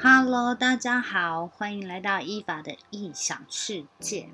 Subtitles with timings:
[0.00, 4.28] Hello，大家好，欢迎来到伊法的异想世界。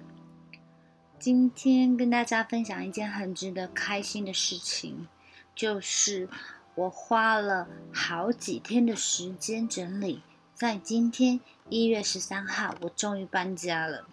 [1.18, 5.08] 今天跟大家分享一件很值得开心的事情，
[5.54, 6.28] 就是
[6.74, 10.22] 我花了好几天的时间整理，
[10.52, 11.40] 在今天
[11.70, 14.06] 一月十三号，我终于搬家了。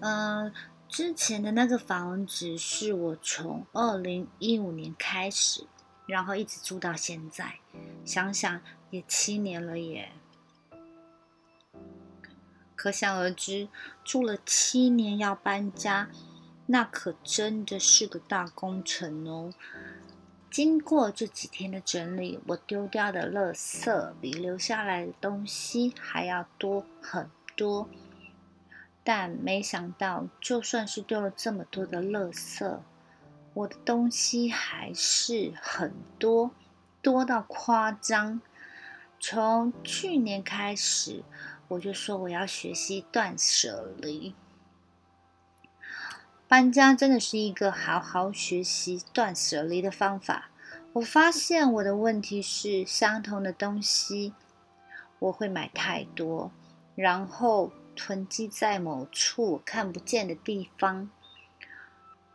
[0.00, 0.52] 嗯，
[0.86, 5.66] 之前的那个房子是我从二零一五年开始，
[6.04, 7.54] 然后一直住到现在，
[8.04, 8.60] 想想
[8.92, 10.12] 也七年了耶。
[12.76, 13.68] 可想而知，
[14.04, 16.10] 住了七年要搬家，
[16.66, 19.54] 那可真的是个大工程哦。
[20.50, 27.88] 经过这几天的整理，我丢掉的垃圾比留下来的东西还要多很多。
[29.02, 32.80] 但没想到，就算是丢了这么多的垃圾，
[33.54, 36.50] 我的东西还是很多，
[37.00, 38.42] 多到夸张。
[39.22, 41.22] 从去年开始。
[41.68, 44.34] 我就说我要学习断舍离，
[46.46, 50.50] 搬家真的是一个好好学习断舍离的方法。
[50.92, 54.34] 我发现我的问题是相同的东西，
[55.18, 56.52] 我会买太多，
[56.94, 61.08] 然后囤积在某处看不见的地方，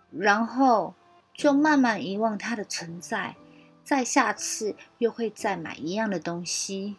[0.09, 0.95] 然后
[1.31, 3.35] 就慢慢遗忘它的存在，
[3.88, 6.97] 再下次又会再买一样的东西。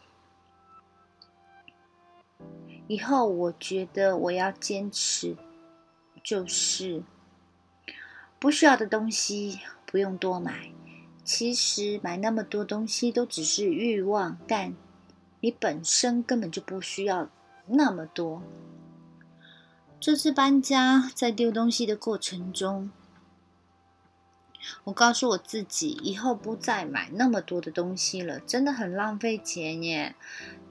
[2.86, 5.36] 以后我觉得我要坚持，
[6.24, 7.02] 就是
[8.38, 10.70] 不需要的东西不用多买。
[11.22, 14.74] 其实买那么多东西都只是欲望，但
[15.40, 17.28] 你本身根本就不需要
[17.66, 18.42] 那么多。
[20.00, 22.90] 这次搬家在丢东西的过程中，
[24.84, 30.14] 我告诉我自己以后不再买那么多的东西了，真的很浪费钱耶。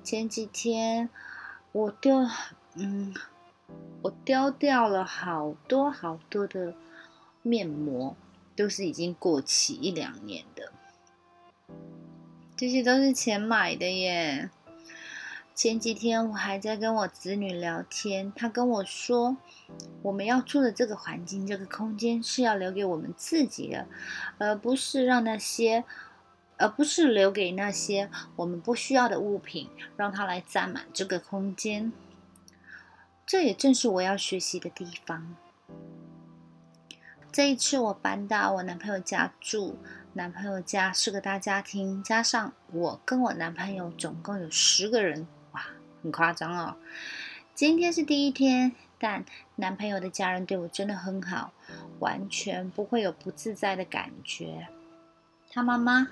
[0.04, 1.10] 前几天。
[1.74, 2.26] 我丢，
[2.74, 3.14] 嗯，
[4.02, 6.74] 我丢掉了好多好多的
[7.44, 8.16] 面膜，
[8.56, 10.72] 都是已经过期一两年的，
[12.56, 14.50] 这些都是钱买的耶。
[15.58, 19.38] 前几天我还在跟我子女聊天，他跟我说，
[20.04, 23.88] 我们要住的这个环境、这个空间是要留给我们自己的，
[24.38, 25.84] 而不是让那些。
[26.60, 31.92] 而不是留给那些我们不需要的物品，让它来占满这个空间。
[33.28, 35.36] 这也正是我要学习的地方。
[37.32, 39.78] 这一次我搬到我男朋友家住，
[40.14, 45.28] 男朋友家是个大家庭，加上我跟我男朋友总共有十个人，
[46.02, 46.78] 很夸张哦。
[47.54, 49.26] 今天是第一天，但
[49.56, 51.52] 男朋友的家人对我真的很好，
[52.00, 54.68] 完全不会有不自在的感觉。
[55.50, 56.10] 他妈妈。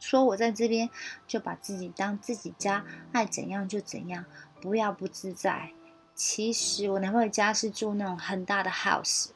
[0.00, 0.88] 说我在这边
[1.26, 4.24] 就把自己当自己家，爱怎样就怎样，
[4.60, 5.72] 不要不自在。
[6.14, 9.30] 其实我男朋友家是住那种很大的 house，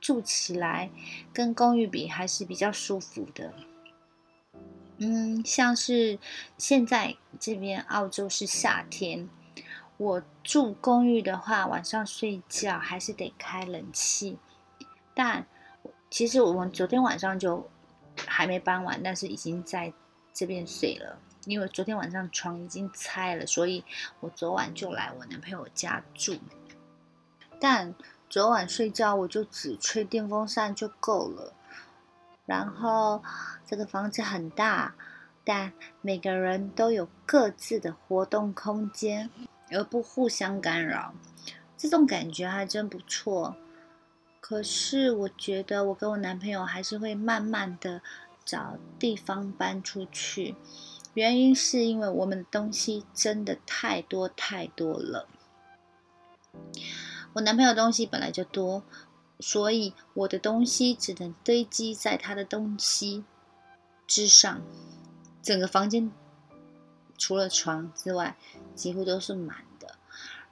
[0.00, 0.88] 住起来
[1.30, 3.52] 跟公寓比还是比较舒服的。
[4.98, 6.18] 嗯，像是
[6.56, 9.28] 现在这边澳洲是夏天，
[9.96, 14.38] 我住公寓的话，晚上睡觉还是得开冷气。
[15.14, 15.46] 但
[16.10, 17.68] 其实我们昨天晚上就。
[18.26, 19.90] 还没搬完，但是已经在
[20.34, 21.18] 这边睡了。
[21.46, 23.82] 因为昨天晚上床已经拆了，所以
[24.20, 26.36] 我昨晚就来我男朋友家住。
[27.58, 27.94] 但
[28.28, 31.54] 昨晚睡觉我就只吹电风扇就够了。
[32.44, 33.22] 然后
[33.66, 34.94] 这个房子很大，
[35.44, 39.30] 但每个人都有各自的活动空间，
[39.70, 41.14] 而不互相干扰。
[41.76, 43.56] 这种感觉还真不错。
[44.40, 48.02] 可是我觉得我跟我男朋友还是会慢慢的
[48.44, 50.56] 找地方搬出去，
[51.14, 55.28] 原因是因为我们的东西真的太多太多了。
[57.34, 58.82] 我男朋友东西本来就多，
[59.42, 63.24] 所以我的东西只能堆积在他的东西
[64.06, 64.62] 之上，
[65.42, 66.10] 整个房间
[67.18, 68.36] 除了床之外
[68.74, 69.96] 几乎都是满的。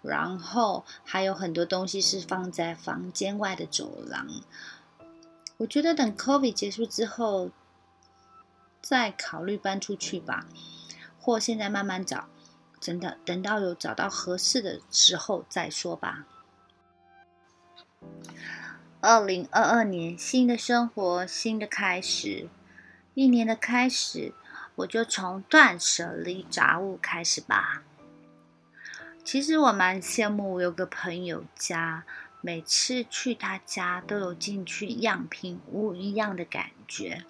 [0.02, 4.26] 然后还有很多东西是放在房间外的走廊。
[5.58, 7.50] 我觉得等 COVID 结束之后，
[8.80, 10.46] 再考虑搬出去吧，
[11.20, 12.28] 或现在慢慢找，
[12.80, 16.26] 真的等到有找到合适的时候再说吧。
[19.02, 22.50] 二零二二年，新的生活，新的开始，
[23.14, 24.34] 一年的开始，
[24.74, 27.82] 我就从断舍离杂物开始吧。
[29.24, 32.04] 其实我蛮羡慕，我有个朋友家，
[32.42, 37.24] 每次去他家都有进去样品屋一样的感觉，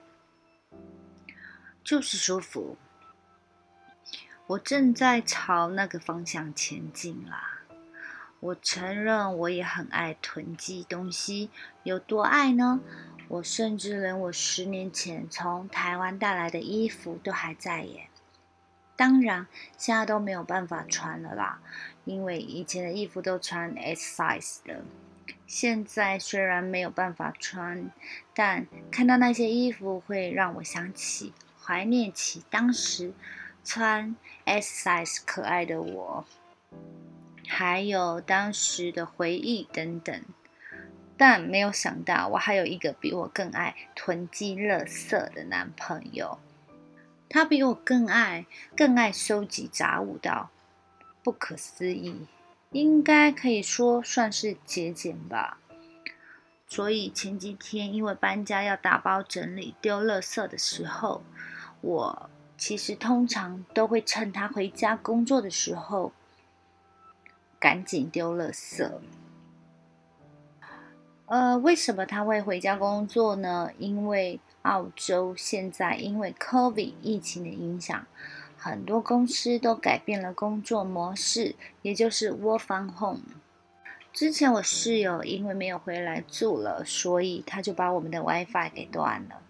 [1.84, 2.76] 就是舒服。
[4.49, 7.59] 我正在朝那个方向前进啦。
[8.40, 11.50] 我承认，我也很爱囤积东西，
[11.82, 12.81] 有多爱呢？
[13.28, 18.08] 我甚至连我十年前从台湾带来的衣服都还在耶。
[18.96, 19.46] 当然，
[19.78, 21.60] 现在都没有办法穿了啦，
[22.04, 24.82] 因为以前的衣服都穿 S size 的。
[25.46, 27.90] 现在虽然没有办法穿，
[28.34, 31.32] 但看到那些衣服会让我想起、
[31.62, 33.12] 怀念起当时
[33.62, 36.25] 穿 S size 可爱的我。
[37.52, 40.23] 还有当时的回忆等等，
[41.17, 46.38] 但没有想到我还有一个比我更爱囤积垃圾的男朋友，
[47.29, 50.50] 他比我更爱更爱收集杂物到
[51.25, 52.29] 不可思议，
[52.70, 55.58] 应该可以说算是节俭吧。
[56.69, 61.25] 所以前几天因为搬家要打包整理丢垃圾的时候，
[61.81, 66.12] 我其实通常都会趁他回家工作的时候。
[67.60, 68.90] 赶紧丢垃圾。
[71.26, 73.70] 呃，为什么他会回家工作呢？
[73.78, 78.04] 因为澳洲现在因为 COVID 疫情的影响，
[78.56, 83.20] 很多公司都改变了工作模式，也就是 Work from Home。
[84.12, 89.40] 之前我室友因为没有回来住了，所以他就把我们的 WiFi 给断了，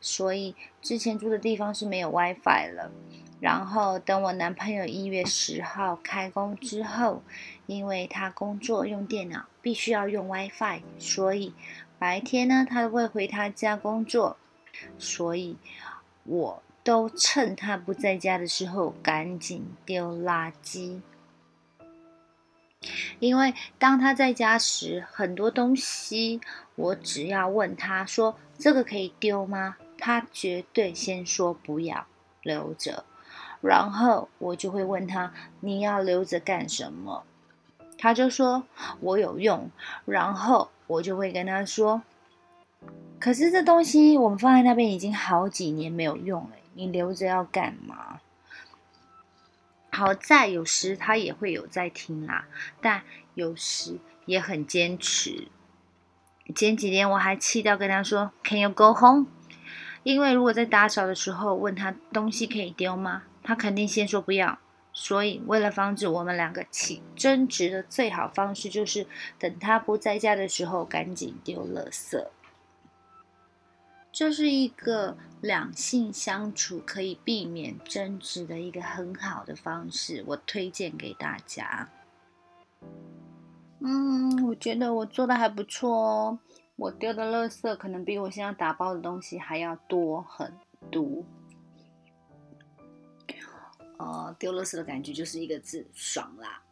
[0.00, 2.90] 所以之前住的地方是没有 WiFi 了。
[3.40, 7.22] 然后等我男朋友一月十号开工之后，
[7.66, 11.54] 因为他工作用电脑必须要用 WiFi，所以
[11.98, 14.36] 白天呢他会回他家工作，
[14.98, 15.56] 所以
[16.24, 21.00] 我都趁他不在家的时候赶紧丢垃圾。
[23.18, 26.40] 因为当他在家时，很多东西
[26.76, 29.76] 我只要问他说这个可以丢吗？
[30.00, 32.06] 他绝对先说不要
[32.42, 33.04] 留着。
[33.60, 37.24] 然后我就会问他：“你要留着干什么？”
[37.98, 38.64] 他就说
[39.00, 39.70] ：“我有用。”
[40.06, 42.02] 然后我就会跟他说
[43.20, 48.20] ：“可是这东西我们放在那边已经好几年没有用了，你留着要干嘛？”
[49.92, 52.46] 好在有时他也会有在听啦，
[52.80, 53.02] 但
[53.34, 55.48] 有时也很坚持。
[56.56, 59.26] 前几天我还气到跟他说：“Can you go home？”
[60.02, 63.22] 因为如果在打扫的时候问他东西可以丢吗？
[63.42, 64.58] 他肯定先说不要，
[64.92, 69.06] 所以为了防止我们两个起争执的最好方式就是
[69.38, 72.26] 等他不在家的时候赶紧丢垃圾。
[74.12, 81.88] 这是一个两性相处可以避免争执的一个很好的方式，我推荐给大家。
[83.78, 86.38] 嗯，我觉得我做的还不错哦，
[86.80, 90.50] 我丢的垃圾可能比我现在打包的东西还要多很
[90.90, 91.22] 多。
[93.98, 96.62] 呃，丢垃圾的感觉就是一个字，爽啦。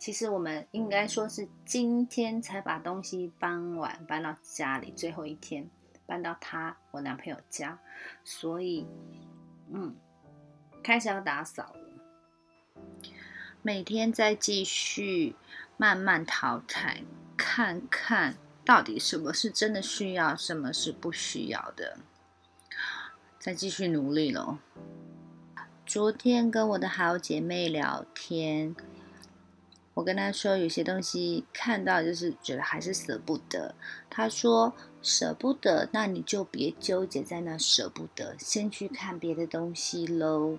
[0.00, 5.70] 其实我们应该说是今天才把东西搬完，搬到家里，最后一天
[6.04, 7.78] 搬到他我男朋友家，
[8.24, 8.88] 所以，
[9.70, 9.94] 嗯，
[10.82, 12.82] 开始要打扫了。
[13.62, 15.36] 每天再继续
[15.76, 17.04] 慢慢淘汰，
[17.36, 21.98] 看看到底什么是真的需要，什么是不需要的，
[23.38, 24.58] 再继续努力喽。
[25.84, 28.74] 昨天跟我的好姐妹聊天，
[29.94, 33.74] 我跟他说有些东西看到就是觉得还是舍不得。
[34.10, 40.58] 他说舍不得，那你就别纠结在那舍不得，先去看别的东西喽。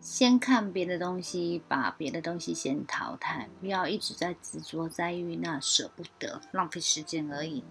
[0.00, 7.62] 先看别的东西，把别的东西先淘汰，不要一直在执着在于那舍不得，浪费时间而已。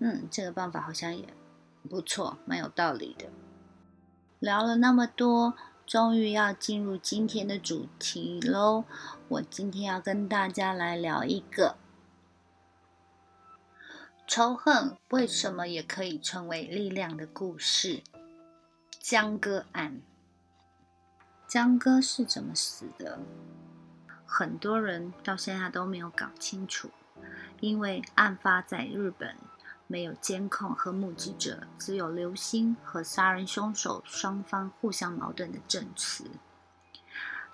[0.00, 1.28] 嗯，这个办法好像也
[1.88, 3.26] 不错，蛮有道理的。
[4.40, 5.54] 聊了那么多。
[5.86, 8.84] 终于要进入今天的主题喽！
[9.28, 11.76] 我今天要跟大家来聊一个
[14.26, 18.02] 仇恨为什么也可以成为力量的故事——
[18.98, 20.00] 江歌案。
[21.46, 23.18] 江歌是怎么死的？
[24.24, 26.90] 很多人到现在都没有搞清楚，
[27.60, 29.36] 因为案发在日本。
[29.94, 36.28] 没有监控和目击者，只有刘星和杀人凶手双方互相矛盾的证词。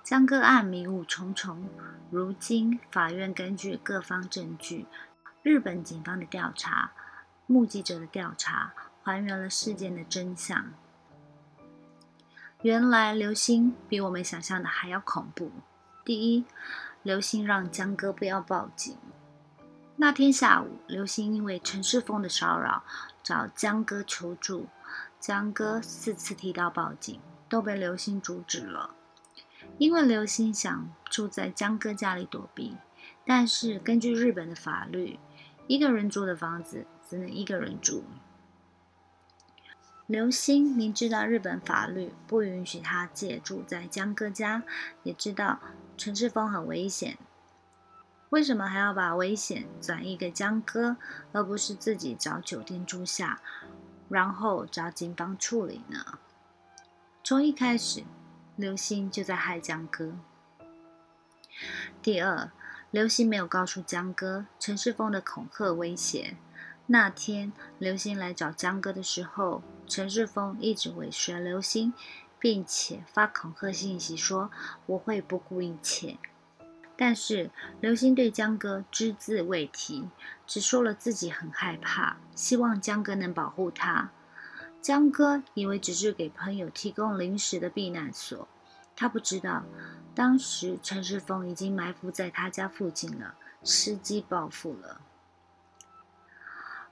[0.02, 1.68] 江歌案迷雾重重，
[2.11, 4.87] 如今法院根据各方证据、
[5.42, 6.92] 日本警方的调查、
[7.47, 10.73] 目击者的调查，还原了事件的真相。
[12.62, 15.52] 原来刘星比我们想象的还要恐怖。
[16.06, 16.47] 第一，
[17.02, 18.97] 刘星让江歌不要报警。
[20.02, 22.83] 那天下午，刘星因为陈世峰的骚扰
[23.23, 24.66] 找江哥求助，
[25.21, 28.95] 江哥四次提到报警，都被刘星阻止了。
[29.76, 32.78] 因为刘星想住在江哥家里躲避，
[33.26, 35.19] 但是根据日本的法律，
[35.66, 38.02] 一个人住的房子只能一个人住。
[40.07, 44.62] 刘星明知道日本法律不允许他借住在江哥家，
[45.02, 45.61] 也知道
[45.99, 47.19] 陈世峰很危险，
[48.31, 50.97] 为什么还要把危险转移给江哥，
[51.33, 53.41] 而不是自己找酒店住下，
[54.09, 56.19] 然后找警方处理呢？
[57.23, 58.05] 从一开始，
[58.57, 60.15] 刘星就在害江哥。
[62.01, 62.51] 第二，
[62.93, 66.37] 刘星没有告诉江哥陈世峰的恐吓威胁。
[66.87, 69.63] 那天，刘星来找江哥的时候。
[69.87, 71.93] 陈世峰一直尾随刘星，
[72.39, 74.53] 并且发恐吓信息说
[74.87, 76.17] 我会不顾一切。
[77.02, 77.49] 但是
[77.80, 80.07] 刘星对江哥只字未提，
[80.47, 84.11] 只说了自己很害怕，希望江哥能保护他。
[84.83, 88.47] 江哥以为只是给朋友提供临时的避难所，
[88.95, 89.62] 他不知道
[90.14, 95.00] 当时陈世峰已经埋伏在他家附近了，伺机报复了。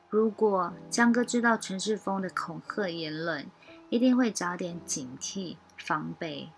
[0.09, 3.51] 如果江哥知道陈世峰的恐吓言论，
[3.91, 6.49] 一定会早点警惕防备。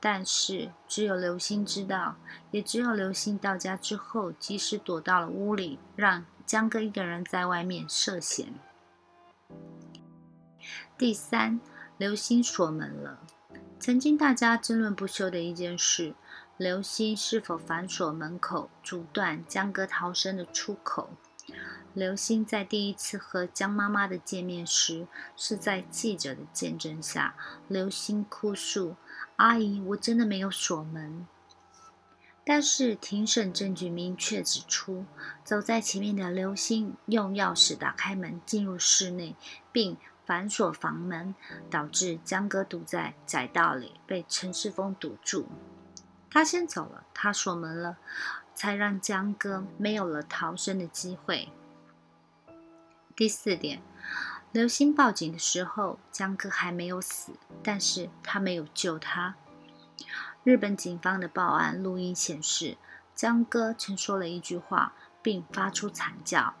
[0.00, 2.16] 但是只有刘星知道，
[2.50, 8.54] 也只有刘星到家之后，及时躲到了屋里，让江哥一个人在外面涉险。
[10.96, 11.60] 第三，
[11.96, 13.20] 刘星锁门了。
[13.80, 16.14] 曾经大家争论不休的一件事，
[16.56, 21.10] 刘星是否反锁门口，阻断江哥逃生的出口？
[21.94, 27.34] 刘星在第一次和江妈妈的见面时，是在记者的见证下。
[27.66, 28.96] 刘星哭诉
[29.38, 31.26] ：“阿姨，我真的没有锁门。”
[32.44, 35.04] 但是庭审证据明确指出，
[35.44, 39.36] 走在前面的刘星用钥匙打开门进入室内，
[39.70, 41.34] 并反锁房门，
[41.68, 45.46] 导致江哥堵在窄道里，被陈世峰堵住。
[46.30, 47.98] 他先走了，他锁门了，
[48.54, 51.50] 才让江哥没有了逃生的机会。
[53.14, 53.82] 第四点，
[54.50, 59.34] 刘星报警的时候，江哥还没有死，但是他没有救他。
[60.42, 62.78] 日本警方的报案录音显示，
[63.14, 66.54] 江哥曾说了一句话，并发出惨叫。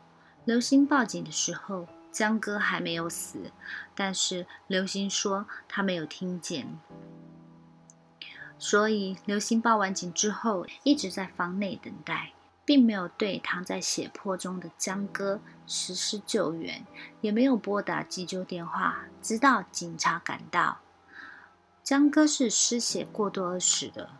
[0.44, 3.50] 刘星报警的时候，江哥还没有死，
[3.94, 6.78] 但是刘星说他没有听见。
[8.58, 12.32] 所以刘星报完警之后，一直在房内等待。
[12.68, 16.84] 并没有对躺在血泊中的江哥实施救援，
[17.22, 20.80] 也没有拨打急救电话，直到警察赶到。
[21.82, 24.10] 江哥是失血过多而死的。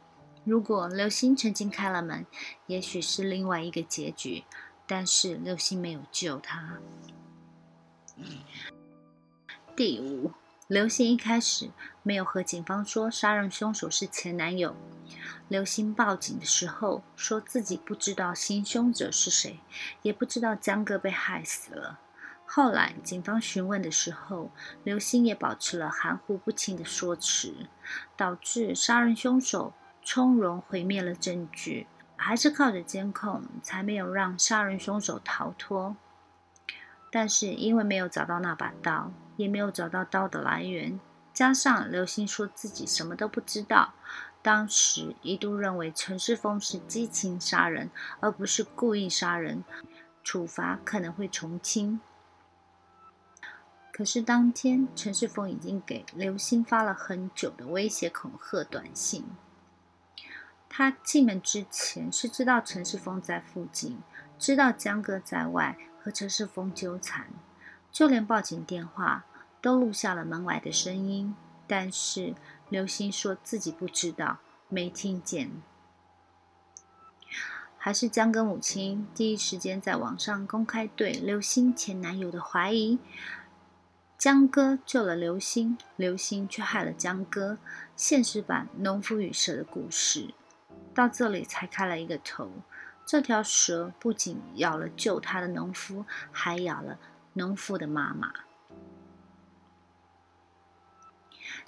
[0.45, 2.25] 如果刘星曾经开了门，
[2.65, 4.45] 也许是另外一个结局。
[4.87, 6.79] 但是刘星没有救他。
[9.77, 10.31] 第五。
[10.69, 11.71] 刘星一开始
[12.03, 14.77] 没有和警方说杀人凶手是前男友。
[15.49, 19.61] 刘星报警的时候说自己不知道行凶者是谁，
[20.03, 21.99] 也不知道江哥被害死了。
[22.45, 24.51] 后来警方询问的时候，
[24.85, 27.55] 刘星也保持了含糊不清的说辞，
[28.15, 29.73] 导致杀人凶手
[30.03, 35.97] 从容毁灭了证据，还是靠着监控才没有让杀人凶手逃脱。
[37.11, 39.13] 但是因为没有找到那把刀。
[39.39, 40.99] 也没有找到刀的来源，
[41.33, 43.95] 加上刘星说自己什么都不知道，
[44.43, 47.89] 当时一度认为陈世峰是激情杀人，
[48.19, 49.63] 而不是故意杀人，
[50.25, 52.01] 处罚可能会从轻。
[53.93, 59.25] 可是当天陈世峰已经给刘星发了很久的威胁恐吓短信，
[60.69, 64.01] 他进门之前是知道陈世峰在附近，
[64.37, 67.27] 知道江哥在外和陈世峰纠缠。
[67.93, 69.27] 就连报警电话
[69.61, 71.35] 都录下了门外的声音，
[71.67, 72.35] 但是
[72.71, 74.39] 刘星说自己不知道，
[74.71, 75.51] 没听见。
[77.77, 82.99] 还是江哥母亲第一时间在网上公开对刘星前男友的怀疑，
[84.17, 87.59] 江哥救了刘星，刘星却害了江哥。
[87.95, 90.33] 现实版农夫与蛇的故事
[90.95, 92.51] 到这里才开了一个头。
[93.09, 96.99] 这条蛇不仅咬了救他的农夫，还咬了。
[97.33, 98.31] 农夫的妈妈，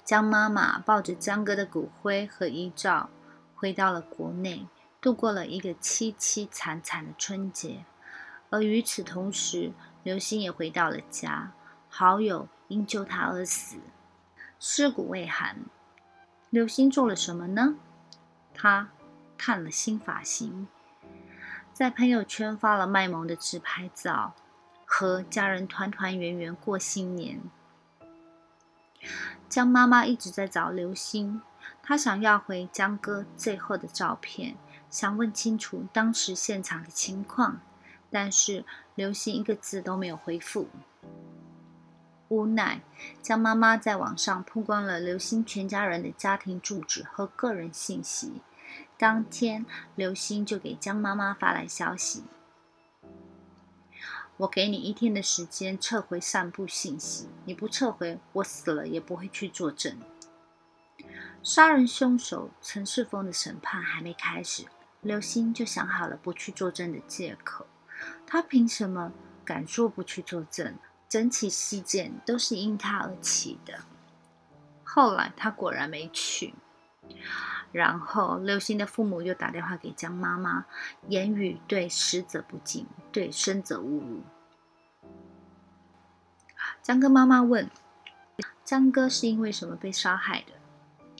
[0.03, 3.09] 江妈妈抱着江哥的骨灰和遗照
[3.55, 4.67] 回到了国内，
[5.01, 7.85] 度过了一个凄凄惨惨的春节。
[8.51, 9.71] 而与此同时，
[10.03, 11.53] 刘星也回到了家，
[11.89, 13.77] 好友因救他而死，
[14.59, 15.65] 尸骨未寒。
[16.51, 17.77] 刘星做了什么呢？
[18.53, 18.91] 他
[19.39, 20.67] 烫了新发型，
[21.81, 24.35] 在朋友圈发了卖萌的自拍照。
[24.85, 27.41] 和家人团团圆圆过新年。
[29.49, 31.41] 江妈妈一直在找刘星，
[31.81, 34.55] 她想要回江哥最后的照片，
[34.91, 37.59] 想问清楚当时现场的情况，
[38.11, 40.67] 但是刘星一个字都没有回复。
[42.27, 42.81] 无奈，
[43.23, 48.33] 江妈妈在网上曝光了刘星全家人的家庭住址和个人信息。
[49.01, 49.65] 当天，
[49.95, 52.23] 刘星就给江妈妈发来消息
[54.37, 59.97] ：“我给你一天的时间撤回散布信息，你不撤回，我死了也不会去作证。”
[61.41, 64.65] 杀人凶手陈世峰的审判还没开始，
[65.01, 67.65] 刘星就想好了不去作证的借口。
[68.27, 69.11] 他凭什么
[69.43, 70.77] 敢说不去作证？
[71.09, 73.79] 整起事件都是因他而起的。
[74.83, 76.53] 后来他果然没去。
[77.71, 80.65] 然后刘星的父母又打电话给江妈妈，
[81.07, 84.21] 言语对死者不敬，对生者侮辱。
[86.81, 87.69] 江哥妈妈问
[88.65, 90.53] ：“江哥是因为什么被杀害的？”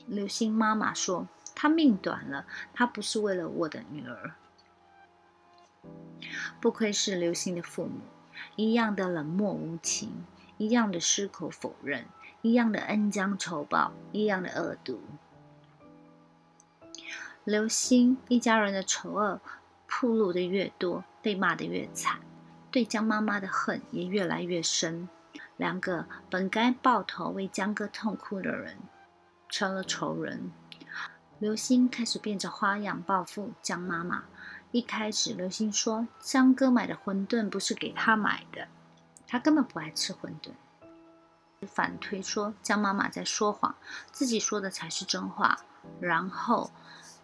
[0.06, 2.44] 刘星妈妈说：“他命短了，
[2.74, 4.32] 他不是为了我的女儿。”
[6.60, 8.00] 不愧是刘星的父母，
[8.56, 10.24] 一样的冷漠无情，
[10.58, 12.04] 一样的矢口否认，
[12.42, 15.00] 一样的恩将仇报，一样的恶毒。
[17.44, 19.40] 刘星一家人的丑恶
[19.88, 22.20] 铺露的越多，被骂的越惨，
[22.70, 25.08] 对江妈妈的恨也越来越深。
[25.56, 28.76] 两个本该抱头为江哥痛哭的人。
[29.48, 30.50] 成了仇人，
[31.38, 34.24] 刘星开始变着花样报复江妈妈。
[34.70, 38.68] 一开始，刘星说江哥买的馄饨不是给他买的，
[39.26, 40.52] 他根本不爱吃馄饨。
[41.66, 43.74] 反推说江妈妈在说谎，
[44.10, 45.58] 自己说的才是真话。
[46.00, 46.70] 然后，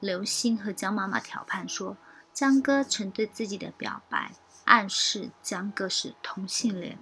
[0.01, 1.97] 刘星和江妈妈调判说
[2.33, 4.33] 江哥曾对自己的表白，
[4.65, 6.99] 暗示江哥是同性恋。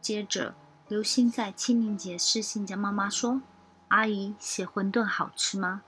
[0.00, 0.54] 接着，
[0.88, 3.42] 刘星在清明节私信江妈妈说。
[3.88, 5.82] 阿姨，写馄饨好吃吗？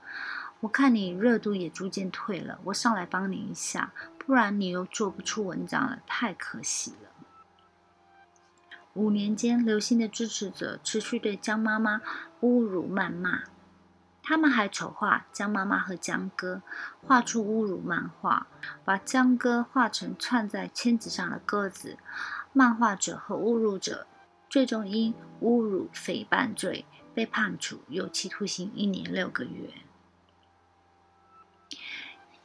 [0.61, 7.11] 我看你热度也逐渐退了，我上来帮你一下，不然你又做不出文章了，太可惜了。
[8.93, 12.01] 五年间，刘星的支持者持续对江妈妈
[12.41, 13.43] 侮辱谩骂，
[14.23, 16.61] 他们还丑化江妈妈和江哥，
[17.01, 18.47] 画出侮辱漫画，
[18.85, 21.97] 把江哥画成串在签子上的鸽子。
[22.53, 24.07] 漫画者和侮辱者
[24.49, 26.85] 最终因侮辱诽谤罪。
[27.13, 29.69] 被判处有期徒刑一年六个月。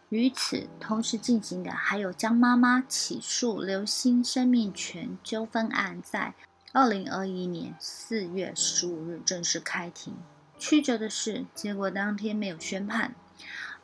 [0.08, 6.34] 与此同时进行的还有江妈妈起诉刘星生命权纠纷案，在
[6.72, 10.16] 二零二一年四月十五日正式开庭。
[10.58, 13.14] 曲折的是，结果当天没有宣判，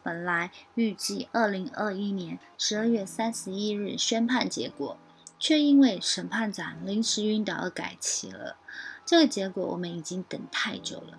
[0.03, 4.97] 本来预计二零二一年十二月三十一日宣判结果，
[5.39, 8.57] 却因为审判长临时晕倒而改期了。
[9.05, 11.19] 这个结果我们已经等太久了。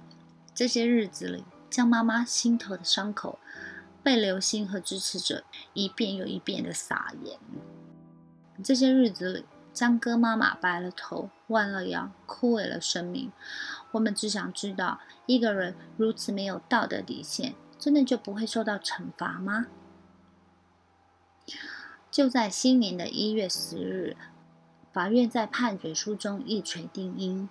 [0.55, 3.39] 这些日子里，江妈妈心头的伤口
[4.01, 7.39] 被刘星和支持者一遍又一遍的撒盐。
[8.63, 13.31] 这些日子里，江哥妈妈白了头，弯了腰，枯萎了生命。
[13.93, 19.67] 我们只想知道，一个人如此没有道德底线，真的就不会受到惩罚吗？
[22.11, 24.15] 就在新年的一月十日。
[24.91, 27.49] 法院在判决书中一锤定音：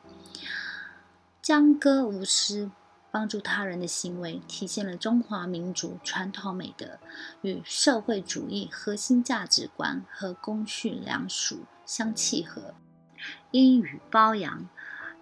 [1.40, 2.70] 江歌无私、
[3.10, 7.00] 帮助他人的行为，体现了中华民族传统美德
[7.40, 12.74] 与社会主义核心价值观和公序良俗相契合，
[13.50, 14.68] 应予褒扬。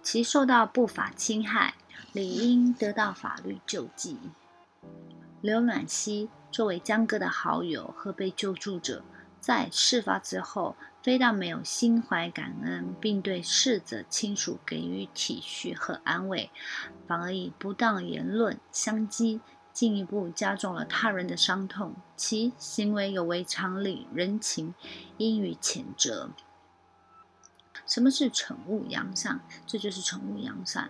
[0.01, 1.75] 其受到不法侵害，
[2.13, 4.17] 理应得到法律救济。
[5.41, 9.03] 刘暖熙作为江歌的好友和被救助者，
[9.39, 10.75] 在事发之后。
[11.03, 16.51] 非但没有心怀感恩，并对逝者亲属给予体恤和安慰，
[17.07, 19.41] 反而以不当言论相激，
[19.73, 21.95] 进一步加重了他人的伤痛。
[22.15, 24.75] 其行为有违常理、人情，
[25.17, 26.29] 应予谴责。
[27.85, 29.39] 什么是惩恶扬善？
[29.65, 30.89] 这就是惩恶扬善。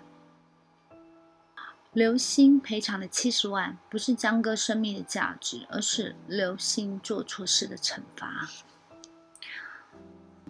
[1.94, 8.48] 刘星赔偿的七十万，不是江哥生命的价值，而是刘星做错事的惩罚。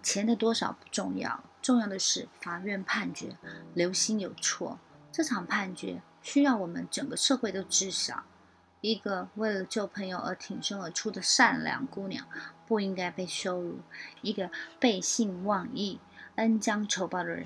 [0.04, 3.38] 钱的多少不重要，重要的是法院判决
[3.74, 4.80] 刘星有错。
[5.12, 8.24] 这场判决需要我们整个社会都知晓：
[8.82, 12.28] 一个为了救朋友而挺身而出的善良姑娘
[12.68, 13.80] 不应该被羞辱；
[14.22, 16.00] 一个背信忘义、
[16.36, 17.46] 恩将仇报的人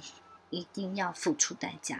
[0.50, 2.00] 一定要付出代价。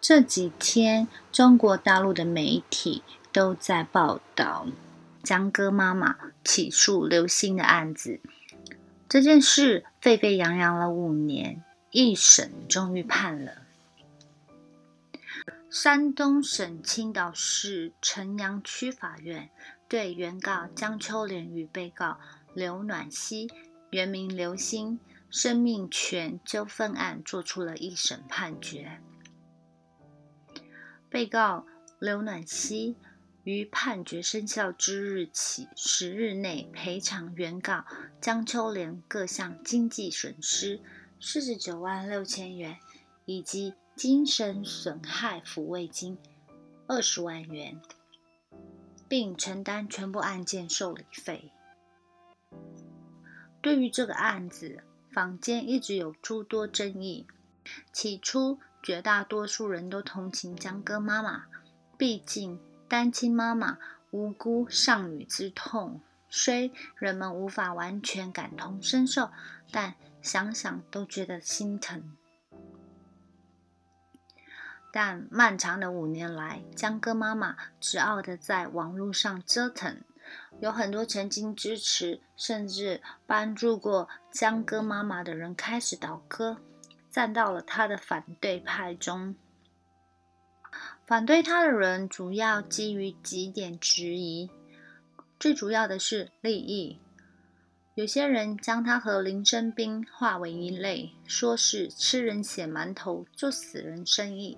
[0.00, 4.66] 这几天，中国大陆的媒体都在报道。
[5.22, 8.20] 江歌妈妈起诉刘星的案子，
[9.06, 13.58] 这件事沸沸扬扬了五年，一审终于判了。
[15.68, 19.50] 山东省青岛市城阳区法院
[19.86, 22.18] 对原告江秋莲与被告
[22.54, 23.50] 刘暖溪
[23.90, 24.98] （原名刘星）
[25.30, 29.00] 生命权纠纷案作出了一审判决。
[31.08, 31.66] 被告
[31.98, 32.96] 刘暖溪
[33.44, 37.84] 于判决生效之日起十日内赔偿原告
[38.20, 40.80] 江秋莲各项经济损失
[41.20, 42.78] 四十九万六千元，
[43.24, 43.74] 以及。
[43.96, 46.16] 精神损害抚慰金
[46.86, 47.78] 二十万元，
[49.08, 51.52] 并承担全部案件受理费。
[53.62, 57.26] 对于这个案子，坊间一直有诸多争议。
[57.92, 61.44] 起初，绝大多数人都同情江歌妈妈，
[61.98, 63.78] 毕竟单亲妈妈
[64.10, 69.30] 无辜丧女之痛，虽人们无法完全感同身受，
[69.70, 72.16] 但想想都觉得心疼。
[74.92, 80.02] 但漫长的五年来，江歌妈妈执拗的在网络上折腾，
[80.60, 86.58] 有很多曾经支持甚至帮助过江歌妈妈的人开始倒戈，
[87.10, 89.34] 站到了他的反对派中。
[91.06, 94.50] 反对他的人主要基于几点质疑，
[95.38, 97.00] 最主要的是利益。
[97.96, 104.56] 有些人将他和林生斌划为一类，说是吃人血馒头做死人生意。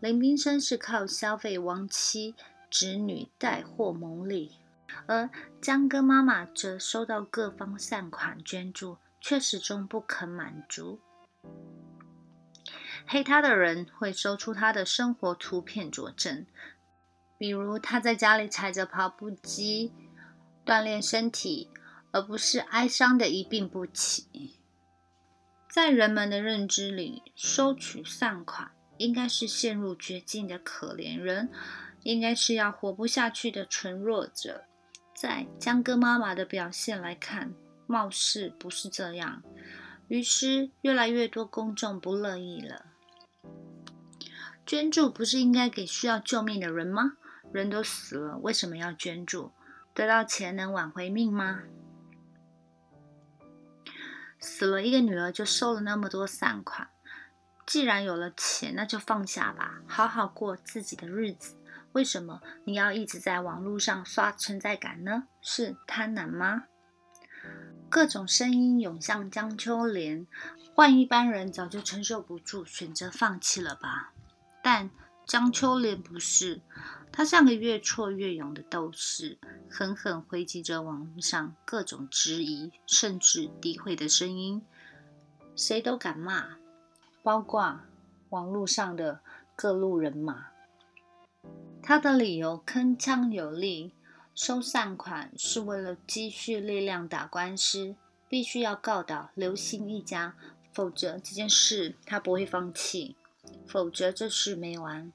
[0.00, 2.34] 林冰生是靠消费亡妻
[2.68, 4.56] 侄女带货牟利，
[5.06, 11.00] 而江歌妈妈则收到各方善款捐助，却始终不肯满足。
[13.06, 16.46] 黑她的人会搜出她的生活图片佐证，
[17.38, 19.92] 比如她在家里踩着跑步机
[20.64, 21.70] 锻炼身体，
[22.10, 24.56] 而不是哀伤的一病不起。
[25.70, 28.72] 在人们的认知里，收取善款。
[28.98, 31.50] 应该是陷入绝境的可怜人，
[32.04, 34.66] 应该是要活不下去的纯弱者。
[35.14, 37.52] 在江歌妈妈的表现来看，
[37.86, 39.42] 貌似不是这样。
[40.08, 42.86] 于是，越来越多公众不乐意了。
[44.66, 47.12] 捐助不是应该给需要救命的人吗？
[47.52, 49.52] 人都死了，为什么要捐助？
[49.94, 51.62] 得到钱能挽回命吗？
[54.40, 56.88] 死了一个女儿就收了那么多善款。
[57.64, 61.56] 既然有了钱，那就放下吧，好好过自己的日子。
[61.92, 65.28] 为什么你要一直在网络上刷存在感呢？
[65.40, 66.64] 是贪婪吗？
[67.90, 70.26] 各种声音涌向江秋莲，
[70.74, 74.12] 换一般人早就承受不住，选择放弃了吧。
[74.62, 74.90] 但
[75.26, 76.62] 江秋莲不是，
[77.12, 84.64] 她像个越挫越勇的斗士，狠狠回击着网络上各种质疑甚至诋毁的声音，
[85.54, 86.56] 谁都敢骂。
[87.22, 87.80] 包括
[88.30, 89.20] 网络上的
[89.54, 90.46] 各路人马，
[91.82, 93.92] 他的理由铿锵有力：
[94.34, 97.96] 收善款是为了积蓄力量打官司，
[98.28, 100.34] 必须要告倒刘星一家，
[100.72, 103.16] 否则这件事他不会放弃，
[103.66, 105.12] 否则这事没完。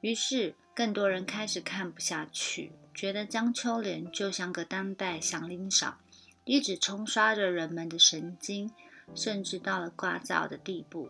[0.00, 5.98] 于是，更多人开始看不下去，觉得江秋莲就像个当代祥林嫂，
[6.44, 8.72] 一直冲刷着人们的神经。
[9.14, 11.08] 甚至到了聒噪的地步。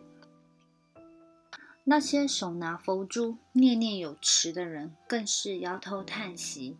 [1.88, 6.76] 那些手拿佛珠、念念有词的人，更是摇头叹息，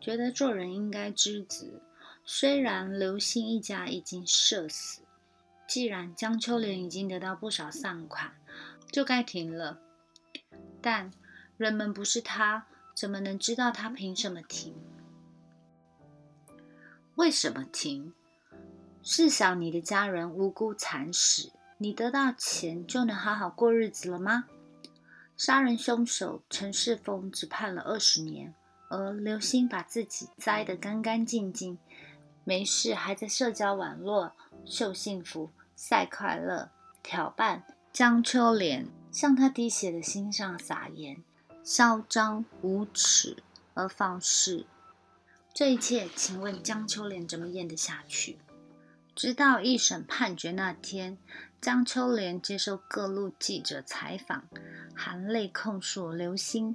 [0.00, 1.82] 觉得做人应该知足。
[2.24, 5.02] 虽然刘星一家已经社死，
[5.68, 8.32] 既然江秋莲已经得到不少善款，
[8.90, 9.78] 就该停了。
[10.80, 11.10] 但
[11.58, 14.74] 人们不是他，怎么能知道他凭什么停？
[17.16, 18.14] 为什么停？
[19.02, 24.44] 试想你的家人无辜惨死，你得到钱就能好好过日子了吗？
[25.34, 28.54] 杀人凶手陈世峰只判了二十年，
[28.90, 31.78] 而刘星把自己栽得干干净净，
[32.44, 34.32] 没事还在社交网络
[34.66, 36.70] 秀幸福、晒快乐，
[37.02, 41.24] 挑扮江秋莲向他滴血的心上撒盐，
[41.64, 44.66] 嚣张无耻而放肆，
[45.54, 48.38] 这一切，请问江秋莲怎么咽得下去？
[49.20, 51.18] 直到一审判决那天，
[51.60, 54.48] 江秋莲接受各路记者采访，
[54.96, 56.74] 含泪控诉刘星，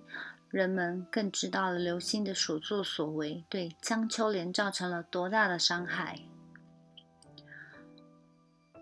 [0.52, 6.20] 人们更知道了刘星的所作所为对江秋莲造成了多大的伤害。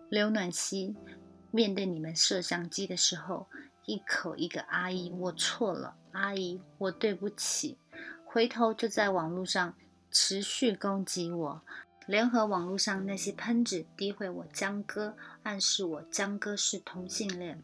[0.09, 0.97] 刘暖溪
[1.49, 3.47] 面对你们摄像机的时候，
[3.85, 7.77] 一口一个阿姨，我错了，阿姨，我对不起，
[8.25, 9.73] 回头就在网络上
[10.11, 11.61] 持续攻击我。
[12.05, 17.63] 联合网络上那些喷子诋毁我江哥，暗示我江哥是同性恋。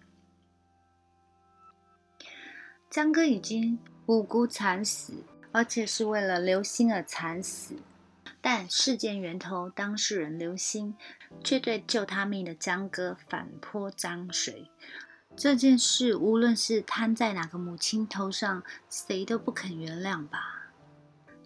[2.89, 7.75] 江哥已经无辜惨死，而且是为了刘星而惨死。
[8.41, 10.95] 但事件源头当事人刘星
[11.43, 14.71] 却对救他命的江哥反泼脏水。
[15.35, 20.58] 这件事无论是摊在哪个母亲头上，谁都不肯原谅吧？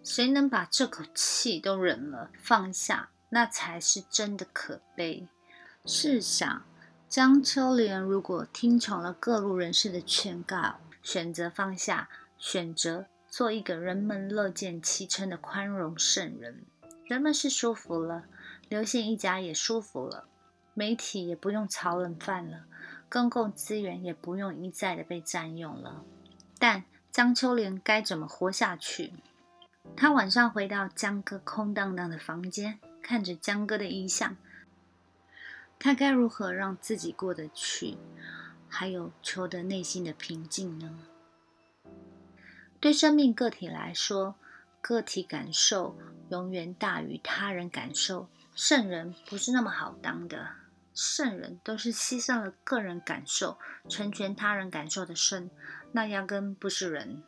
[0.03, 5.27] 谁能把这口气都忍了放下，那才是真的可悲。
[5.85, 6.65] 试想，
[7.07, 16.65] 江秋莲如果听从了各路人士的劝告，选择放下，选择做一个人们乐见其成的宽容圣人，
[17.05, 18.25] 人们是舒服了，
[18.67, 20.25] 刘姓一家也舒服了，
[20.73, 22.65] 媒体也不用炒冷饭了，
[23.09, 26.03] 公共资源也不用一再的被占用了。
[26.59, 29.13] 但江秋莲该怎么活下去？
[29.95, 34.35] 他晚上回到江哥空荡荡的房间，看着江哥的遗像。
[35.79, 37.97] 他该如何让自己过得去，
[38.69, 40.99] 还有求得内心的平静呢？
[42.79, 44.35] 对生命个体来说，
[44.81, 45.97] 个体感受
[46.29, 48.27] 永远大于他人感受。
[48.55, 50.49] 圣人不是那么好当的，
[50.93, 53.57] 圣人都是牺牲了个人感受，
[53.89, 55.49] 成全他人感受的圣，
[55.91, 57.23] 那压根不是人。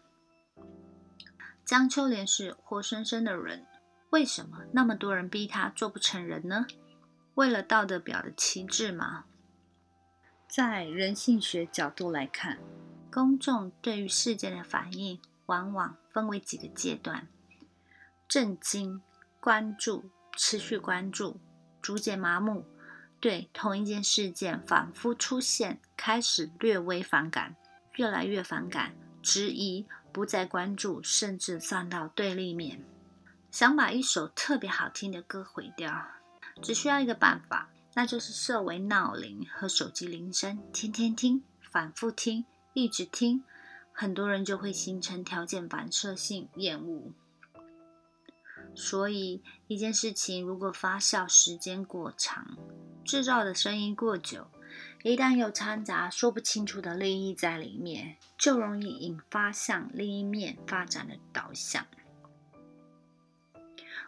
[1.66, 3.66] 江秋莲是活生生的人，
[4.12, 6.68] 为什么那么多人逼他做不成人呢？
[7.34, 9.26] 为了道德表的旗帜吗？
[10.48, 12.60] 在人性学角度来看，
[13.12, 17.28] 公众对于事件的反应往往分为几个阶段：
[18.28, 19.02] 震惊、
[19.40, 21.40] 关注、持续关注、
[21.82, 22.64] 逐渐麻木，
[23.20, 27.56] 对同一件事件反复出现，开始略微反感，
[27.96, 32.82] 越来越反感，质疑，不再关注，甚至放到对立面，
[33.52, 36.08] 想把一首特别好听的歌毁掉。
[36.62, 43.44] 只需要一个办法，那就是设为闹铃和手机铃声，天天听，反复听，一直听，
[43.92, 47.12] 很多人就会形成条件反射性厌恶。
[48.74, 52.58] 所以，一件事情如果发酵时间过长，
[53.04, 54.48] 制造的声音过久，
[55.06, 61.86] 一旦有掺杂说不清楚的利益在里面，就容易引发向另一面发展的导向。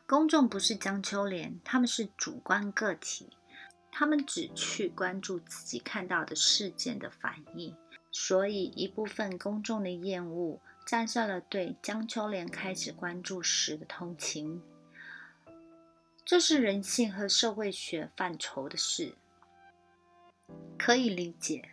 [0.08, 3.30] 公众不是江秋莲，他们是主观个体，
[3.92, 7.76] 他们只去关注自己看到的事件的反应，
[8.12, 14.64] 所以一部分公众的厌恶战胜了对江秋莲开始关注时的同情。
[16.26, 19.14] 这是人性和社会学范畴的事，
[20.78, 21.70] 可以理解，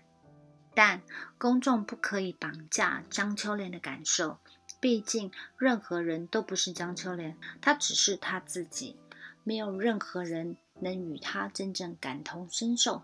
[0.75, 1.03] 但
[1.39, 4.39] 公众不可以绑架江秋莲的感受。
[4.81, 8.97] 毕竟，任何人都不是江秋莲，他只是他自己。
[9.43, 13.03] 没有任何人能与他真正感同身受，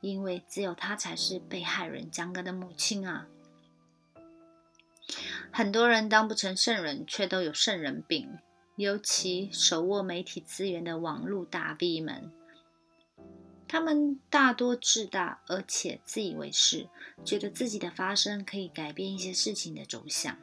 [0.00, 3.28] 因为只有他才是被害人江哥的母亲啊！
[5.52, 8.38] 很多人当不成圣人，却都有圣人病，
[8.74, 12.32] 尤其手握媒体资源的网络大 V 们，
[13.68, 16.88] 他们大多自大，而且自以为是，
[17.24, 20.36] 觉得自己的发声可以改变一些事情的走向。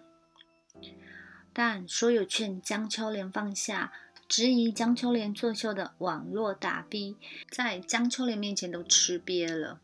[1.54, 3.94] 但所有劝江秋莲放下、
[4.28, 7.16] 质疑江秋莲作秀的网络大 V，
[7.50, 9.80] 在江秋莲面前都吃瘪了。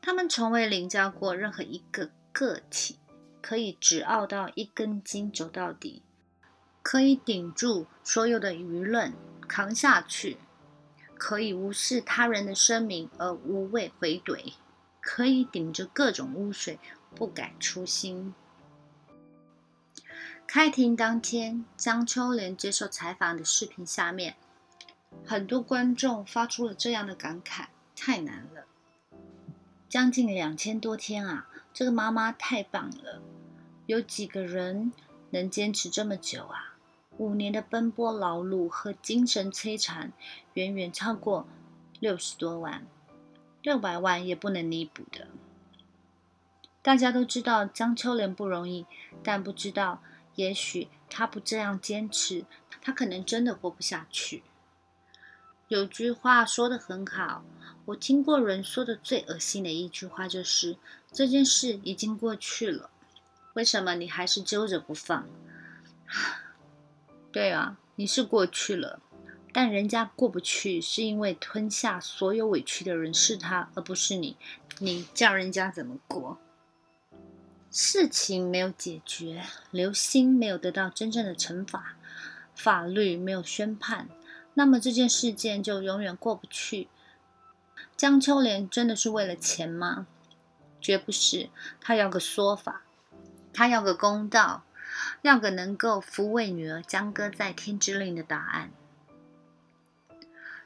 [0.00, 2.98] 他们从未领教过任何一个个体
[3.42, 6.02] 可以直傲到一根筋走到底，
[6.82, 9.12] 可以顶住所有的舆论
[9.46, 10.38] 扛下去，
[11.20, 14.54] 可以无视他人的声明而无畏回怼，
[15.02, 16.78] 可以顶着各种污水
[17.14, 18.34] 不改初心。
[20.46, 24.36] 开庭当天，江秋莲接受采访的视频下面，
[25.22, 28.64] 很多观众发出了这样的感慨：太难了，
[29.90, 31.50] 将近两千多天啊！
[31.74, 33.20] 这个妈妈太棒了，
[33.84, 34.90] 有几个人
[35.28, 36.69] 能坚持这么久啊？
[37.20, 40.10] 五年的奔波劳碌和精神摧残，
[40.54, 41.46] 远远超过
[41.98, 42.86] 六十多万，
[43.60, 45.26] 六百万也不能弥补的。
[46.80, 48.86] 大家都知道江秋莲不容易，
[49.22, 50.02] 但不知道。
[50.36, 52.46] 也许她不这样坚持，
[52.80, 54.42] 她可能真的活不下去。
[55.68, 57.44] 有句话说的很好，
[57.84, 60.78] 我听过人说的最恶心的一句话就是
[61.12, 62.88] ：“这件事已经过去了，
[63.52, 65.28] 为什么你还是揪着不放？”
[67.32, 69.00] 对啊，你是过去了，
[69.52, 74.36] 但人家过不去，是因为吞下所有委屈的人是他，而不是你。
[74.78, 76.38] 你叫人家怎么过？
[77.70, 81.94] 事情没有解决，刘星没有得到真正的惩罚，
[82.54, 84.08] 法律没有宣判，
[84.54, 86.88] 那么这件事件就永远过不去。
[87.96, 90.08] 江秋莲真的是为了钱吗？
[90.80, 91.50] 绝不是。
[91.80, 92.82] 他要个说法，
[93.52, 94.64] 他要个公道，
[95.22, 98.70] 要个能够抚慰女儿江歌在天之灵的答案。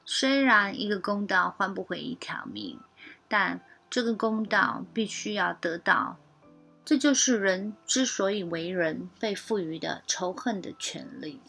[0.05, 2.79] 虽然一个公道换不回一条命，
[3.29, 6.19] 但这个公道必须要得到。
[6.85, 11.41] 这就是人之所以为人，被赋予的仇恨的权利。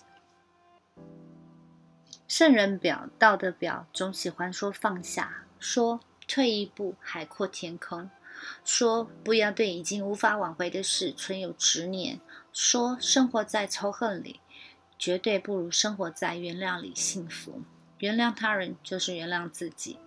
[2.28, 8.10] 圣人表、道德表总喜欢说放下，说退一步海阔天空，
[8.64, 12.22] 说不要对已经无法挽回的事存有执念，
[12.56, 14.40] 说生活在仇恨里，
[14.98, 17.62] 绝对不如生活在原谅里幸福。
[17.98, 20.00] 原谅他人就是原谅自己。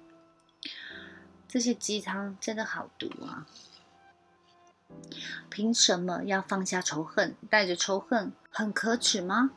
[1.46, 3.46] 这些鸡汤真的好毒啊！
[5.50, 7.36] 凭什么要放下仇恨？
[7.50, 9.50] 带着仇恨很可耻吗？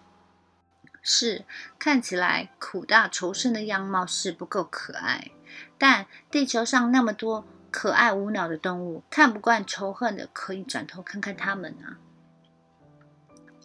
[1.02, 1.46] 是，
[1.80, 5.32] 看起来苦大仇深的样貌是不够可爱。
[5.78, 11.96] 但地球上那么多可爱无脑的动物，看不惯仇恨的，可以转头看看他们啊！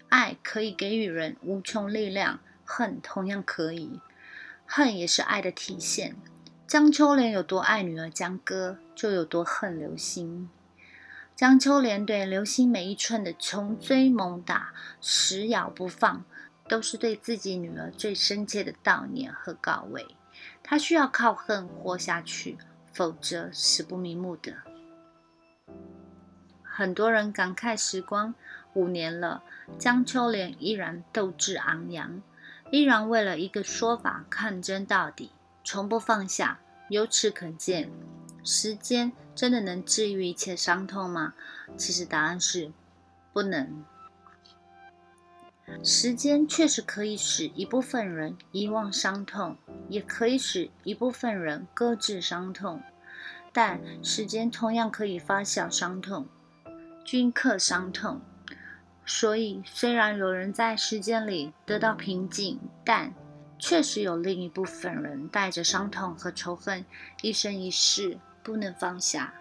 [0.09, 4.01] 爱可以给予人无穷力量，恨同样可以。
[4.65, 6.17] 恨也是爱的体现。
[6.67, 10.49] 江秋莲有多爱女儿江歌，就有多恨刘星。
[11.37, 16.25] 江秋莲对刘星每一寸的穷追猛打、死咬不放，
[16.67, 20.07] 都是对自己女儿最深切的悼念和告慰。
[20.63, 22.59] 她需要靠恨活下去，
[22.93, 24.55] 否则死不瞑目的。
[26.63, 28.35] 很多人感慨时光
[28.77, 29.43] 五年了，
[29.79, 32.23] 江秋莲依然斗志昂扬。
[32.71, 35.33] 依然为了一个说法抗争到底，
[35.65, 36.61] 从不放下。
[36.91, 37.91] 由此可见，
[38.45, 41.33] 时间真的能治愈一切伤痛吗？
[41.77, 42.71] 其实答案是
[43.33, 43.83] 不能。
[45.83, 49.57] 时间确实可以使一部分人遗忘伤痛，
[49.89, 52.83] 也可以使一部分人搁置伤痛，
[53.53, 56.29] 但时间同样可以发酵伤痛，
[57.05, 58.21] 均刻伤痛。
[59.09, 63.15] 所以，虽然有人在时间里得到平静，但
[63.57, 66.85] 确实有另一部分人带着伤痛和仇恨，
[67.23, 69.33] 一生一世不能放下。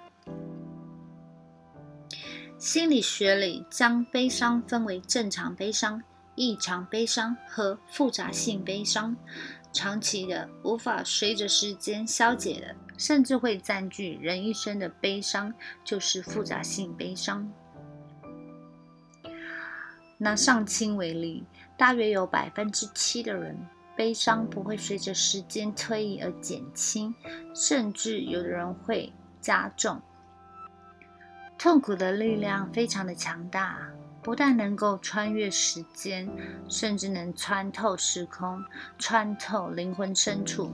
[2.59, 6.01] 心理学里将悲伤分为正常悲伤、
[6.35, 9.15] 异常悲伤和复杂性悲伤。
[9.73, 17.51] 长期的、无法随着时间消解的，甚至会占据人一生的悲伤，就是复杂性悲伤。
[20.17, 21.43] 拿上清为例，
[21.77, 23.57] 大约有百分之七的人
[23.95, 27.13] 悲伤不会随着时间推移而减轻，
[27.53, 30.01] 甚至有的人会加重。
[31.57, 33.89] 痛苦的力量非常的强大，
[34.21, 36.29] 不但能够穿越时间，
[36.67, 38.63] 甚至能穿透时空，
[38.97, 40.71] 穿透灵魂深处。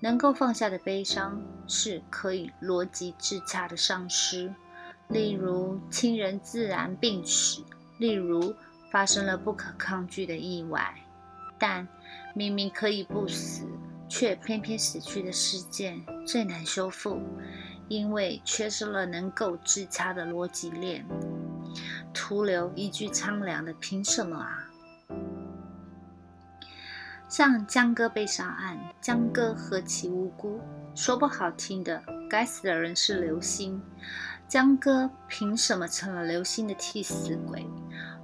[0.00, 4.54] 能够放下的悲伤，是可以逻辑自洽的丧失。
[5.08, 7.62] 例如亲人自然病死，
[7.98, 8.54] 例如
[8.90, 10.94] 发生了不可抗拒的意外，
[11.58, 11.88] 但
[12.34, 13.66] 明明可以不死，
[14.08, 17.20] 却偏偏死去的事件最难修复，
[17.88, 21.06] 因为缺失了能够自洽的逻辑链，
[22.12, 24.68] 徒留一句苍凉的“凭什么啊？”
[27.28, 30.60] 像江歌被杀案，江歌何其无辜，
[30.94, 33.82] 说不好听的，该死的人是刘星。
[34.48, 37.68] 江歌凭什么成了刘星的替死鬼？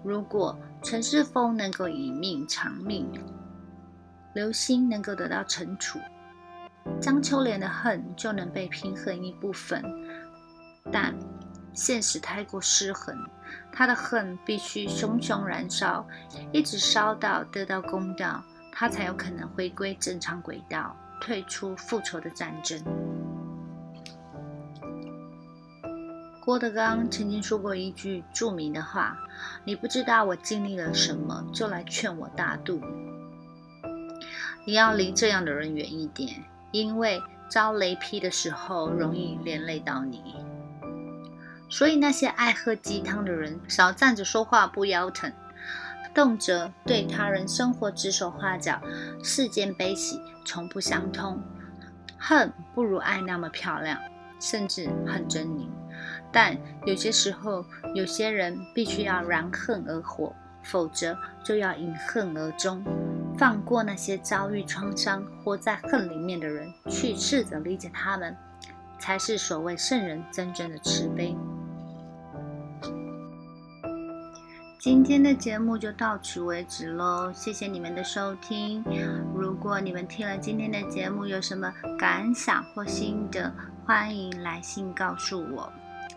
[0.03, 3.07] 如果陈世峰能够以命偿命，
[4.33, 5.99] 刘星能够得到惩处，
[6.99, 9.85] 江秋莲的恨就能被平衡一部分。
[10.91, 11.15] 但
[11.75, 13.15] 现实太过失衡，
[13.71, 16.09] 他的恨必须熊熊燃烧，
[16.53, 22.83] 一直烧到得到公道，他才有可能回归正常轨道，退出复仇的战争。
[26.44, 29.16] 郭德纲曾经说过一句著名的话
[29.64, 32.82] ：“你不知道我经历了什么，就来劝我大度。”
[34.66, 40.22] 你要离这样的人远一点，因为遭雷劈的时候容易连累到你。
[41.70, 45.32] 所以那些爱喝鸡汤的人，少站着说话不腰疼，
[46.14, 48.82] 动辄对他人生活指手画脚，
[49.22, 51.42] 世间悲喜从不相通，
[52.18, 53.99] 恨不如爱那么漂亮，
[54.38, 55.66] 甚至很狰狞。
[56.35, 56.55] 但
[56.85, 57.64] 有些时候，
[57.95, 62.85] 有些人必须要燃恨而活，否则就要饮恨而终。
[63.39, 68.37] 放过那些遭遇创伤、活在恨里面的人，去试着理解他们，
[68.99, 71.37] 才是所谓圣人真正的慈悲。
[74.78, 78.85] 今天的节目就到此为止喽，谢谢你们的收听。
[79.35, 83.51] 如果你们听了今天的节目有什么感想或心得，
[83.87, 85.72] 欢迎来信告诉我，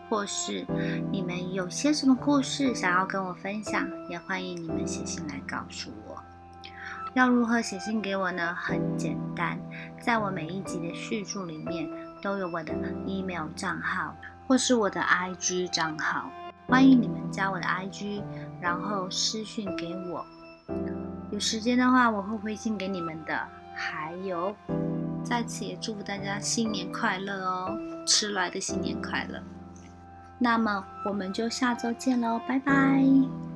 [0.09, 0.65] 或是
[1.11, 6.23] 你们有些什么故事想要跟我分享，也欢迎你们写信来告诉我。
[7.13, 8.53] 要如何写信给我呢？
[8.55, 9.59] 很简单，
[9.99, 11.89] 在我每一集的叙述里面
[12.21, 12.73] 都有我的
[13.05, 14.15] email 账号
[14.47, 16.29] 或是我的 IG 账号，
[16.67, 18.21] 欢迎你们加我的 IG，
[18.61, 20.23] 然后私讯给我。
[21.31, 23.47] 有时间的话，我会回信给你们的。
[23.75, 24.55] 还有，
[25.23, 29.41] 在此也祝福大家新年快乐哦，迟来的新年快乐。
[30.39, 33.46] 那么我们就下周见喽，拜拜。